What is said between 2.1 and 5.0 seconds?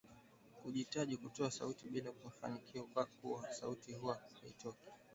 mafinikio kwa kuwa sauti huwa haitoki